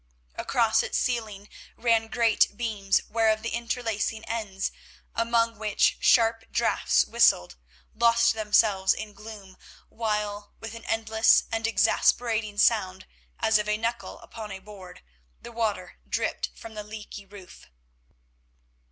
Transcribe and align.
Across 0.33 0.81
its 0.81 0.97
ceiling 0.97 1.47
ran 1.77 2.07
great 2.07 2.57
beams, 2.57 3.01
whereof 3.07 3.43
the 3.43 3.49
interlacing 3.51 4.23
ends, 4.25 4.71
among 5.13 5.59
which 5.59 5.95
sharp 5.99 6.51
draughts 6.51 7.05
whistled, 7.05 7.55
lost 7.93 8.33
themselves 8.33 8.95
in 8.95 9.13
gloom, 9.13 9.59
while, 9.89 10.53
with 10.59 10.73
an 10.73 10.85
endless 10.85 11.43
and 11.51 11.67
exasperating 11.67 12.57
sound, 12.57 13.05
as 13.41 13.59
of 13.59 13.69
a 13.69 13.77
knuckle 13.77 14.17
upon 14.21 14.51
a 14.51 14.57
board, 14.57 15.03
the 15.39 15.51
water 15.51 15.99
dripped 16.09 16.49
from 16.55 16.73
the 16.73 16.83
leaky 16.83 17.27
roof. 17.27 17.67